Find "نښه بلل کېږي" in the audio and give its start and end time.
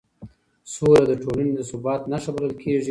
2.11-2.79